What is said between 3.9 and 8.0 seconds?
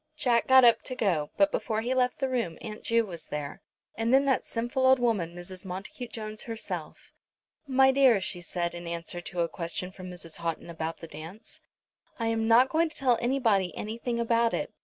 and then that sinful old woman Mrs. Montacute Jones herself. "My